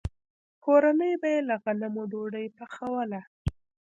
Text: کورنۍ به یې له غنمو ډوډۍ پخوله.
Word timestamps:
کورنۍ 0.65 1.13
به 1.21 1.27
یې 1.33 1.41
له 1.49 1.55
غنمو 1.63 2.03
ډوډۍ 2.11 2.47
پخوله. 2.57 3.21